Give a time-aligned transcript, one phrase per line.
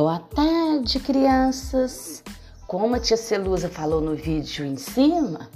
[0.00, 2.22] Boa tarde, crianças!
[2.68, 5.50] Como a tia Celusa falou no vídeo em cima,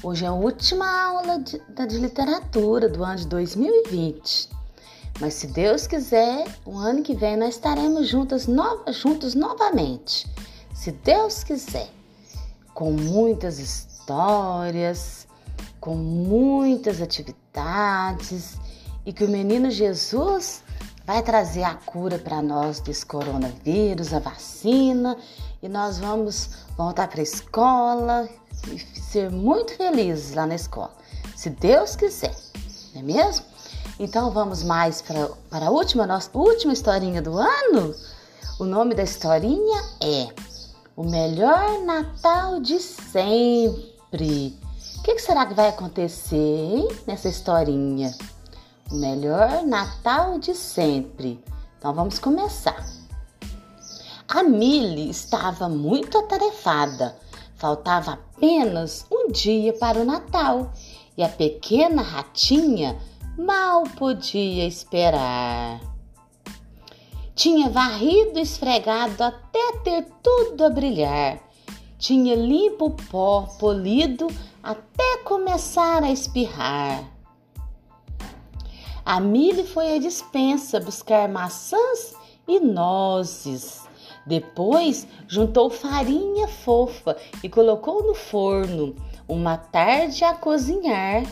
[0.00, 4.48] hoje é a última aula de, de literatura do ano de 2020.
[5.20, 10.24] Mas se Deus quiser, o ano que vem nós estaremos juntas, no, juntos novamente.
[10.72, 11.90] Se Deus quiser,
[12.74, 15.26] com muitas histórias,
[15.80, 18.56] com muitas atividades
[19.04, 20.62] e que o menino Jesus
[21.06, 25.16] vai trazer a cura para nós desse coronavírus, a vacina,
[25.62, 28.28] e nós vamos voltar para a escola
[28.68, 30.92] e ser muito felizes lá na escola,
[31.36, 32.34] se Deus quiser,
[32.94, 33.44] não é mesmo?
[33.98, 37.94] Então vamos mais para, para a última, nossa última historinha do ano?
[38.58, 40.28] O nome da historinha é
[40.96, 44.58] O Melhor Natal de Sempre.
[44.98, 48.12] O que, que será que vai acontecer hein, nessa historinha?
[48.90, 51.42] O melhor Natal de sempre.
[51.78, 52.84] Então vamos começar.
[54.28, 57.16] A Millie estava muito atarefada.
[57.56, 60.72] Faltava apenas um dia para o Natal
[61.16, 62.98] e a pequena ratinha
[63.38, 65.80] mal podia esperar.
[67.34, 71.40] Tinha varrido e esfregado até ter tudo a brilhar.
[71.98, 74.28] Tinha limpo o pó polido
[74.62, 77.13] até começar a espirrar.
[79.04, 82.14] A Milly foi à dispensa buscar maçãs
[82.48, 83.82] e nozes.
[84.26, 88.94] Depois juntou farinha fofa e colocou no forno,
[89.28, 91.22] uma tarde a cozinhar.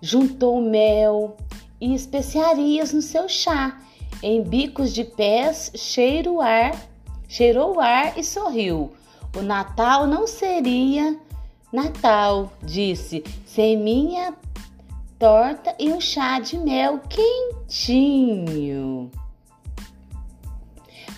[0.00, 1.36] Juntou mel
[1.80, 3.76] e especiarias no seu chá.
[4.22, 6.80] Em bicos de pés cheirou ar,
[7.26, 8.92] cheirou o ar e sorriu.
[9.36, 11.18] O Natal não seria
[11.72, 14.34] Natal, disse, sem minha
[15.20, 19.10] torta e um chá de mel quentinho.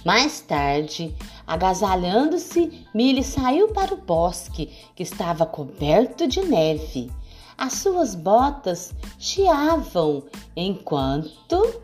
[0.05, 1.15] Mais tarde,
[1.47, 4.67] agasalhando-se, Milly saiu para o bosque,
[4.97, 7.13] que estava coberto de neve.
[7.57, 10.25] As suas botas chiavam
[10.57, 11.81] enquanto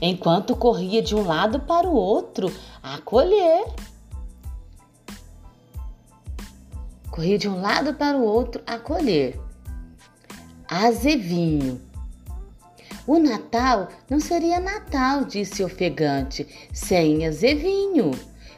[0.00, 3.66] enquanto corria de um lado para o outro a colher.
[7.10, 9.42] Corria de um lado para o outro a colher
[10.68, 11.80] azevinho.
[13.06, 18.12] O Natal não seria Natal, disse ofegante, sem azevinho,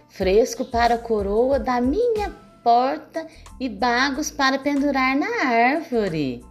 [0.09, 2.31] fresco para a coroa da minha
[2.63, 3.27] porta
[3.59, 6.45] e bagos para pendurar na árvore.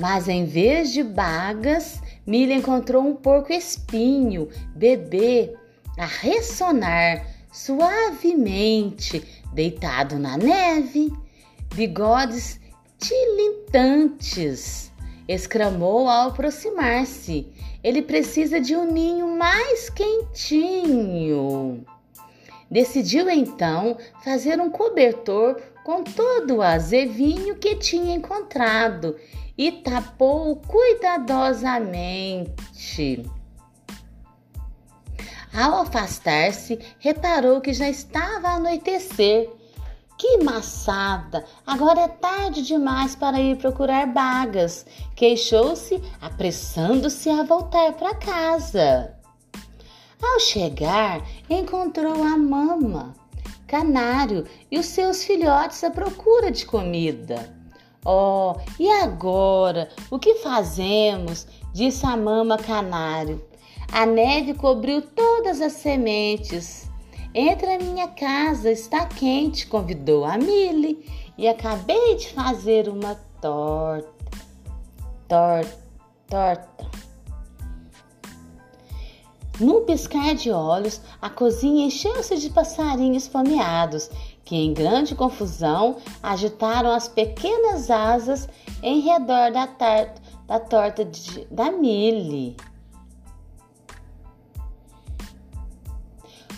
[0.00, 5.54] Mas em vez de bagas, Milha encontrou um porco espinho, bebê,
[5.96, 11.12] a ressonar suavemente, deitado na neve,
[11.74, 12.60] bigodes
[12.98, 14.90] tilintantes,
[15.28, 17.46] exclamou ao aproximar-se.
[17.82, 21.84] Ele precisa de um ninho mais quentinho.
[22.70, 29.14] Decidiu então fazer um cobertor com todo o azevinho que tinha encontrado
[29.56, 33.24] e tapou cuidadosamente.
[35.54, 39.48] Ao afastar-se, reparou que já estava a anoitecer
[40.18, 41.44] que maçada!
[41.66, 44.86] Agora é tarde demais para ir procurar bagas.
[45.14, 49.14] Queixou-se, apressando-se a voltar para casa.
[50.22, 53.14] Ao chegar, encontrou a mama,
[53.66, 57.54] canário e os seus filhotes à procura de comida.
[58.04, 59.90] Oh, e agora?
[60.10, 61.46] O que fazemos?
[61.72, 63.44] disse a mama canário.
[63.92, 66.85] A neve cobriu todas as sementes.
[67.38, 71.04] Entra na minha casa, está quente, convidou a Milly
[71.36, 74.08] e acabei de fazer uma torta.
[75.28, 75.78] Torta,
[76.28, 76.90] torta.
[79.60, 84.08] Num piscar de olhos, a cozinha encheu-se de passarinhos fomeados,
[84.42, 88.48] que em grande confusão agitaram as pequenas asas
[88.82, 89.68] em redor da,
[90.46, 92.56] da torta de, da Milly.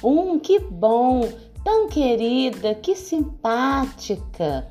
[0.03, 1.29] Um, que bom,
[1.65, 4.69] tão querida, que simpática.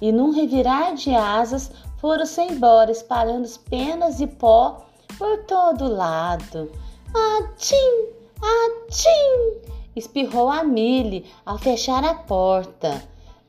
[0.00, 4.84] E num revirar de asas foram-se embora, espalhando penas e pó
[5.18, 6.70] por todo lado.
[7.14, 8.08] Atim,
[8.40, 9.72] atim!
[9.94, 13.02] Espirrou a Mille ao fechar a porta.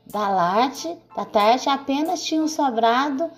[0.06, 3.30] Da late, da tarde apenas tinham sobrado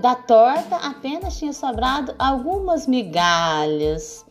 [0.00, 4.23] da torta apenas tinha sobrado algumas migalhas.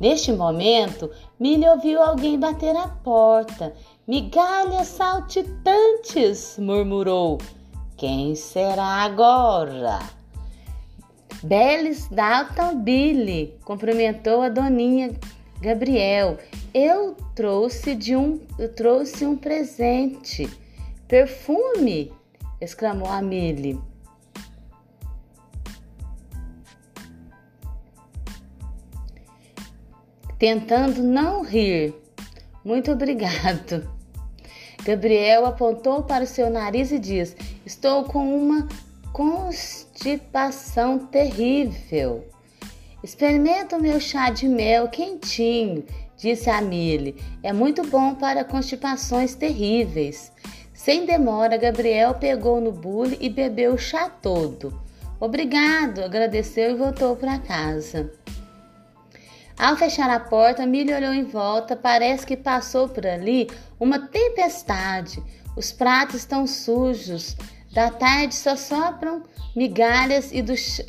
[0.00, 3.74] Neste momento, Milly ouviu alguém bater à porta.
[4.06, 7.38] Migalhas saltitantes, murmurou.
[7.96, 10.00] Quem será agora?
[11.42, 15.10] Belis Dalton Billy cumprimentou a doninha
[15.60, 16.36] Gabriel,
[16.74, 20.46] eu trouxe de um, eu trouxe um presente.
[21.08, 22.12] Perfume!
[22.60, 23.80] exclamou a Milly.
[30.44, 31.94] Tentando não rir.
[32.62, 33.88] Muito obrigado.
[34.84, 38.68] Gabriel apontou para o seu nariz e disse: Estou com uma
[39.10, 42.28] constipação terrível.
[43.02, 45.82] Experimenta o meu chá de mel quentinho,
[46.14, 47.16] disse a Milly.
[47.42, 50.30] É muito bom para constipações terríveis.
[50.74, 54.78] Sem demora, Gabriel pegou no bule e bebeu o chá todo.
[55.18, 58.12] Obrigado, agradeceu e voltou para casa.
[59.58, 61.76] Ao fechar a porta, Milly olhou em volta.
[61.76, 63.48] Parece que passou por ali
[63.78, 65.22] uma tempestade.
[65.56, 67.36] Os pratos estão sujos.
[67.72, 69.22] Da tarde só sopram
[69.54, 70.80] migalhas e do ch...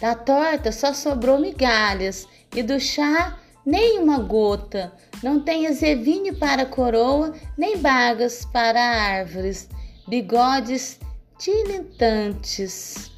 [0.00, 4.92] da torta só sobrou migalhas e do chá nem uma gota.
[5.22, 9.68] Não tem azevinho para coroa, nem bagas para árvores,
[10.06, 11.00] bigodes
[11.38, 13.13] tilintantes.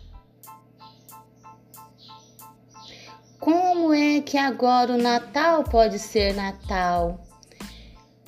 [3.46, 7.20] Como é que agora o Natal pode ser Natal?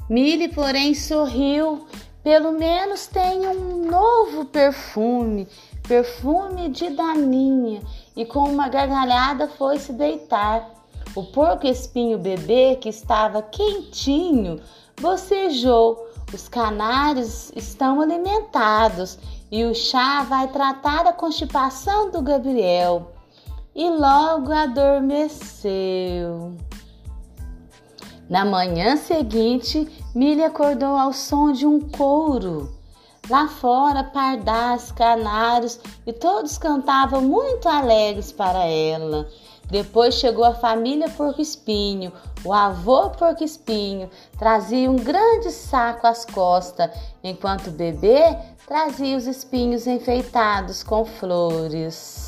[0.08, 1.88] Mille, porém, sorriu.
[2.22, 5.48] Pelo menos tem um novo perfume,
[5.88, 7.82] perfume de daninha,
[8.14, 10.70] e com uma gargalhada foi se deitar.
[11.16, 14.60] O porco espinho bebê, que estava quentinho,
[15.00, 15.98] bocejou.
[16.32, 19.18] Os canários estão alimentados
[19.50, 23.17] e o chá vai tratar a constipação do Gabriel
[23.78, 26.56] e logo adormeceu.
[28.28, 32.76] Na manhã seguinte, Milly acordou ao som de um couro.
[33.30, 39.28] Lá fora, pardais, canários e todos cantavam muito alegres para ela.
[39.70, 42.12] Depois chegou a família Porco Espinho.
[42.44, 46.90] O avô Porco Espinho trazia um grande saco às costas,
[47.22, 48.36] enquanto o bebê
[48.66, 52.27] trazia os espinhos enfeitados com flores.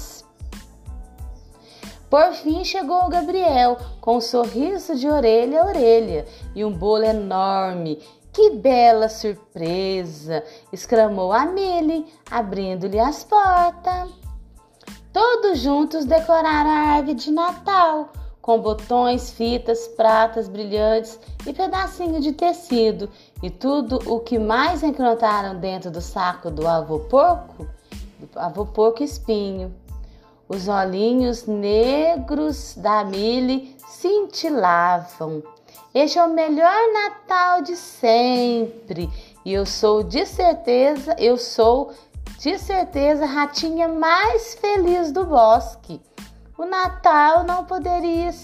[2.10, 6.26] Por fim chegou o Gabriel, com um sorriso de orelha a orelha
[6.56, 8.02] e um bolo enorme.
[8.32, 10.42] Que bela surpresa!
[10.72, 14.10] exclamou a Milly, abrindo-lhe as portas.
[15.12, 18.12] Todos juntos decoraram a árvore de Natal,
[18.42, 23.08] com botões, fitas, pratas brilhantes e pedacinho de tecido,
[23.40, 27.68] e tudo o que mais encontraram dentro do saco do avô porco,
[28.18, 29.72] do avô porco espinho.
[30.50, 35.44] Os olhinhos negros da Mili cintilavam.
[35.94, 39.08] Este é o melhor Natal de sempre.
[39.44, 41.92] E eu sou de certeza, eu sou
[42.40, 46.02] de certeza a ratinha mais feliz do bosque.
[46.58, 48.34] O Natal não poderia,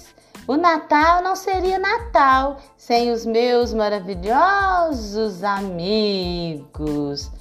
[0.46, 7.32] o Natal não seria Natal sem os meus maravilhosos amigos.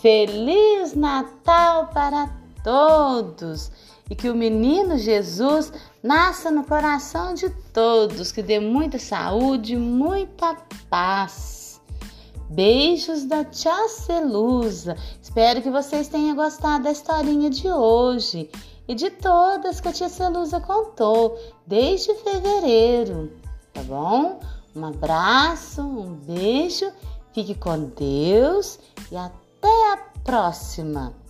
[0.00, 2.30] Feliz Natal para
[2.64, 3.70] todos!
[4.08, 5.72] E que o menino Jesus
[6.02, 10.56] nasça no coração de todos, que dê muita saúde, muita
[10.88, 11.80] paz.
[12.48, 14.96] Beijos da Tia Celusa.
[15.20, 18.48] Espero que vocês tenham gostado da historinha de hoje
[18.86, 23.32] e de todas que a Tia Celusa contou desde fevereiro,
[23.72, 24.38] tá bom?
[24.76, 26.92] Um abraço, um beijo,
[27.32, 28.78] fique com Deus
[29.10, 31.25] e até a próxima!